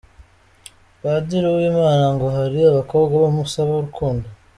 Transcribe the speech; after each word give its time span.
Padiri 1.01 1.47
Uwimana 1.51 2.05
ngo 2.13 2.25
hari 2.37 2.59
abakobwa 2.71 3.15
bamusaba 3.23 3.71
urukundo. 3.75 4.27